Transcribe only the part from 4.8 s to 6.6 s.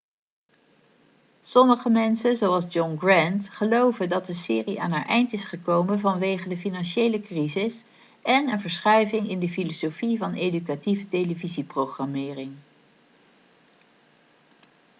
aan haar eind is gekomen vanwege de